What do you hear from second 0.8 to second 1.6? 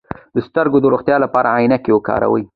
د روغتیا لپاره